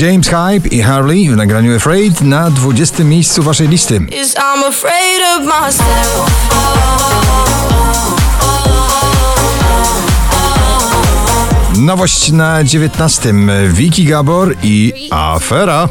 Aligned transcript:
James 0.00 0.28
Hype 0.28 0.68
i 0.68 0.82
Harley 0.82 1.30
w 1.30 1.36
nagraniu 1.36 1.76
Afraid 1.76 2.20
na 2.20 2.50
20 2.50 3.04
miejscu 3.04 3.42
waszej 3.42 3.68
listy. 3.68 4.00
Nowość 11.78 12.32
na 12.32 12.64
19. 12.64 13.34
Wiki 13.68 14.04
Gabor 14.04 14.56
i 14.62 15.08
Afera. 15.10 15.88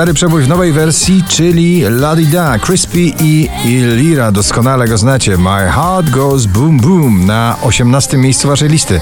Stary 0.00 0.14
przebój 0.14 0.42
w 0.42 0.48
nowej 0.48 0.72
wersji, 0.72 1.24
czyli 1.28 1.82
Ladida, 1.90 2.58
Crispy 2.58 3.00
i 3.00 3.48
Ilira. 3.64 4.32
Doskonale 4.32 4.88
go 4.88 4.98
znacie. 4.98 5.36
My 5.36 5.70
Heart 5.70 6.10
Goes 6.10 6.46
Boom 6.46 6.80
Boom 6.80 7.26
na 7.26 7.56
18. 7.62 8.16
miejscu 8.16 8.48
waszej 8.48 8.68
listy. 8.68 9.00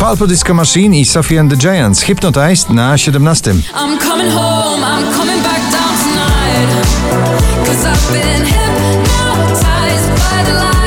Pulp 0.00 0.28
Disco 0.28 0.54
Machine 0.54 0.96
i 0.96 1.04
Sophie 1.04 1.40
and 1.40 1.50
the 1.50 1.56
Giants. 1.56 2.02
Hypnotized 2.02 2.70
na 2.70 2.98
17. 2.98 3.52
I'm 3.52 3.98
coming 3.98 4.32
home, 4.32 4.84
I'm 4.84 5.12
coming 5.18 5.42
back 5.42 5.60
down 5.72 5.94
tonight. 6.04 6.86
Cause 7.66 7.86
I've 7.86 8.12
been 8.12 8.44
hypnotized 8.46 10.10
by 10.10 10.44
the 10.44 10.58
lights. 10.58 10.77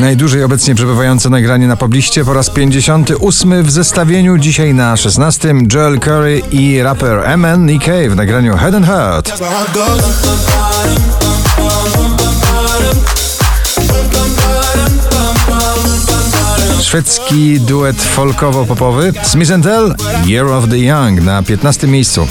Najdłużej 0.00 0.44
obecnie 0.44 0.74
przebywające 0.74 1.30
nagranie 1.30 1.66
na 1.66 1.76
pobliście 1.76 2.24
po 2.24 2.32
raz 2.32 2.50
58 2.50 3.62
w 3.62 3.70
zestawieniu. 3.70 4.38
Dzisiaj 4.38 4.74
na 4.74 4.96
16. 4.96 5.54
Joel 5.74 6.00
Curry 6.00 6.42
i 6.50 6.82
raper 6.82 7.38
MNEK 7.38 7.84
w 8.10 8.16
nagraniu 8.16 8.56
Head 8.56 8.74
and 8.74 8.86
Heart. 8.86 9.42
Szwedzki 16.82 17.60
duet 17.60 18.02
folkowo-popowy 18.02 19.12
Smith 19.22 19.50
Tell 19.62 19.94
Year 20.26 20.46
of 20.46 20.68
the 20.68 20.78
Young 20.78 21.22
na 21.22 21.42
15. 21.42 21.86
miejscu. 21.86 22.26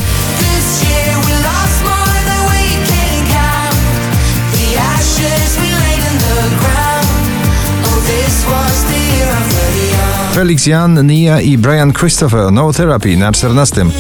Felix 10.40 10.66
Jan, 10.66 11.08
Nia 11.08 11.42
i 11.42 11.58
Brian 11.58 11.94
Christopher 11.94 12.52
No 12.52 12.73
Therapy 12.73 13.18
na 13.18 13.32
14. 13.32 13.86
We 13.86 13.92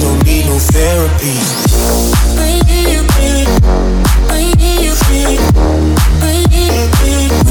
don't 0.00 0.26
need 0.26 0.46
no 0.46 0.58
therapy. 0.72 1.26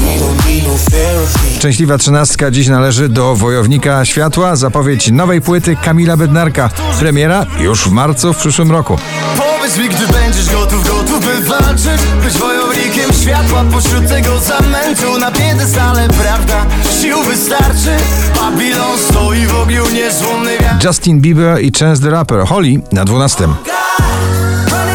We 0.04 0.18
don't 0.18 0.46
need 0.46 0.64
no 0.66 0.74
therapy. 0.90 1.54
Szczęśliwa 1.58 1.98
trzynastka 1.98 2.50
dziś 2.50 2.68
należy 2.68 3.08
do 3.08 3.36
Wojownika 3.36 4.04
Światła. 4.04 4.56
Zapowiedź 4.56 5.10
nowej 5.10 5.40
płyty 5.40 5.76
Kamila 5.76 6.16
Bednarka. 6.16 6.70
Premiera 6.98 7.46
już 7.60 7.88
w 7.88 7.90
marcu 7.90 8.32
w 8.32 8.36
przyszłym 8.36 8.70
roku. 8.70 8.98
Powiedz 9.36 9.78
mi, 9.78 9.88
gdy 9.88 10.12
będziesz 10.12 10.50
gotów, 10.50 10.88
gotów 10.88 11.20
by 11.26 11.40
walczyć 11.40 12.02
Być 12.24 12.34
wojownikiem 12.34 13.12
światła 13.22 13.64
pośród 13.72 14.08
tego 14.08 14.38
zamętu 14.38 15.18
Na 15.18 15.30
piedestale, 15.30 16.08
prawda, 16.08 16.66
sił 17.02 17.22
wystarczy 17.22 17.96
Babilon 18.36 18.98
stoi 18.98 19.46
w 19.46 19.54
ogniu 19.54 19.90
niezłomny 19.90 20.58
wiatr 20.58 20.86
Justin 20.86 21.20
Bieber 21.20 21.62
i 21.62 21.72
Chance 21.78 22.02
the 22.02 22.10
Rapper 22.10 22.46
Holly 22.46 22.80
na 22.92 23.04
12. 23.04 23.44
Running 23.44 23.56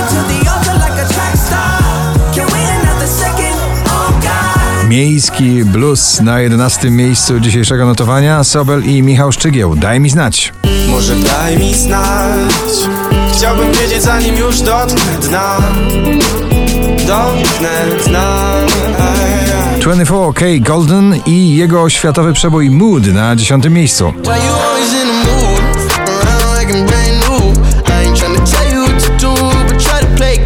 to 0.09 0.15
the 0.15 0.51
altar 0.51 0.75
like 0.75 1.01
a 1.01 1.07
track 1.07 1.37
star 1.37 1.81
Can't 2.35 2.51
wait 2.51 2.69
another 2.83 3.07
second, 3.07 3.55
oh 3.85 4.11
God 4.21 4.89
Miejski 4.89 5.65
blues 5.65 6.21
na 6.21 6.39
11 6.39 6.89
miejscu 6.89 7.39
dzisiejszego 7.39 7.85
notowania. 7.85 8.43
Sobel 8.43 8.83
i 8.85 9.03
Michał 9.03 9.31
Szczygieł. 9.31 9.75
Daj 9.75 9.99
mi 9.99 10.09
znać. 10.09 10.53
Może 10.89 11.15
daj 11.15 11.57
mi 11.57 11.75
znać 11.75 12.71
Chciałbym 13.33 13.71
wiedzieć 13.71 14.01
zanim 14.03 14.35
już 14.35 14.61
dotknę 14.61 15.17
dna 15.21 15.57
Dotknę 17.07 17.85
dna 18.05 18.53
24K 19.87 20.61
Golden 20.61 21.15
i 21.25 21.55
jego 21.55 21.89
światowy 21.89 22.33
przebój 22.33 22.69
Mood 22.69 23.05
na 23.05 23.35
10 23.35 23.69
miejscu. 23.69 24.13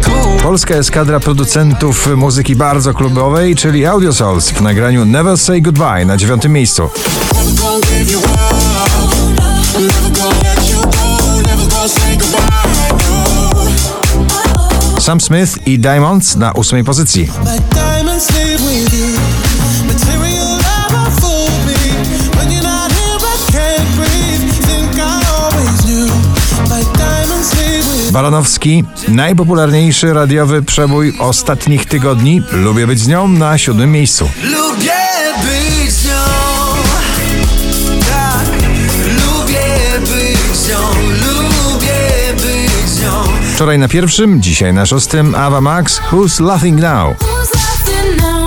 Cool 0.04 0.38
Polska 0.42 0.74
eskadra 0.74 1.20
producentów 1.20 2.16
muzyki 2.16 2.56
bardzo 2.56 2.94
klubowej, 2.94 3.56
czyli 3.56 3.86
Audio 3.86 4.12
Souls 4.12 4.50
w 4.50 4.60
nagraniu 4.60 5.04
Never 5.04 5.38
Say 5.38 5.60
Goodbye 5.60 6.04
na 6.04 6.16
9 6.16 6.44
miejscu. 6.44 6.90
No. 14.94 15.00
Sam 15.00 15.20
Smith 15.20 15.66
i 15.66 15.78
Diamonds 15.78 16.36
na 16.36 16.54
8 16.54 16.84
pozycji. 16.84 17.28
Baranowski, 28.12 28.84
najpopularniejszy 29.08 30.14
radiowy 30.14 30.62
przebój 30.62 31.14
ostatnich 31.18 31.86
tygodni. 31.86 32.42
Lubię 32.52 32.86
być 32.86 32.98
z 32.98 33.08
nią 33.08 33.28
na 33.28 33.58
7 33.58 33.92
miejscu. 33.92 34.28
Lubię 34.44 34.92
być 35.42 35.92
z 35.92 36.04
nią 36.04 36.10
Tak, 38.00 38.46
lubię 39.06 40.00
być 40.00 40.56
z 40.56 40.68
nią 40.68 40.78
Lubię 41.08 42.34
być 42.34 42.88
z 42.90 43.02
nią 43.02 43.22
Wczoraj 43.54 43.78
na 43.78 43.88
pierwszym, 43.88 44.42
dzisiaj 44.42 44.72
na 44.72 44.86
szóstym 44.86 45.34
Ava 45.34 45.60
Max, 45.60 46.00
Who's 46.10 46.44
Laughing 46.44 46.80
Now? 46.80 47.16
Who's 47.18 47.54
laughing 47.54 48.22
now? 48.22 48.41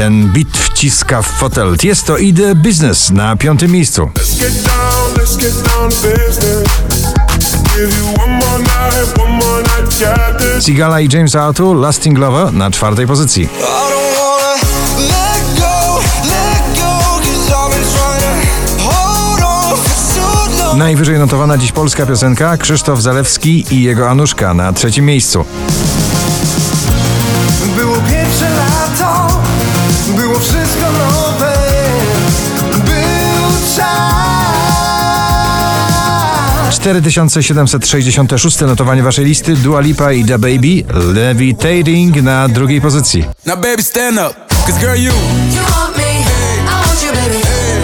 Ten 0.00 0.28
bit 0.28 0.58
wciska 0.58 1.22
w 1.22 1.26
fotel. 1.26 1.76
Jest 1.82 2.06
to 2.06 2.18
i 2.18 2.34
The 2.34 2.54
Business 2.54 3.10
na 3.10 3.36
piątym 3.36 3.70
miejscu. 3.70 4.10
Sigala 10.60 11.00
i 11.00 11.08
James 11.12 11.36
Arthur, 11.36 11.76
Lasting 11.76 12.18
Lover 12.18 12.52
na 12.52 12.70
czwartej 12.70 13.06
pozycji. 13.06 13.48
Najwyżej 20.76 21.18
notowana 21.18 21.58
dziś 21.58 21.72
polska 21.72 22.06
piosenka 22.06 22.56
Krzysztof 22.56 23.00
Zalewski 23.00 23.64
i 23.70 23.82
jego 23.82 24.10
Anuszka 24.10 24.54
na 24.54 24.72
trzecim 24.72 25.04
miejscu. 25.04 25.44
4766 36.80 38.60
notowanie 38.60 39.02
waszej 39.02 39.24
listy 39.24 39.56
Dua 39.56 39.80
Lipa 39.80 40.12
i 40.12 40.24
Da 40.24 40.38
Baby 40.38 40.84
Levitating 41.14 42.22
na 42.22 42.48
drugiej 42.48 42.80
pozycji. 42.80 43.24
Now, 43.46 43.56
baby, 43.56 43.82
stand 43.82 44.18
up. 44.18 44.54
Cause, 44.66 44.80
girl, 44.80 44.96
you. 44.96 45.12
You 45.54 45.62
want 45.76 45.96
me, 45.96 46.02
I 46.02 46.86
want 46.86 47.02
you, 47.02 47.12
baby. 47.12 47.38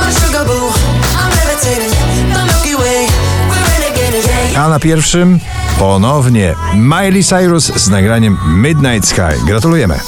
My 0.06 0.12
sugar 0.26 0.46
boo, 0.46 0.72
I'm 0.72 1.31
levitating. 1.37 1.93
The 2.34 2.44
Milky 2.44 2.75
Way, 2.82 3.06
we're 3.48 3.64
renegading. 3.81 4.52
Yeah, 4.52 4.64
A 4.64 4.69
na 4.69 4.78
pierwszym 4.78 5.38
ponownie 5.78 6.54
Miley 6.75 7.25
Cyrus 7.25 7.72
z 7.76 7.88
nagraniem 7.88 8.38
Midnight 8.46 9.08
Sky. 9.08 9.46
Gratulujemy. 9.46 10.00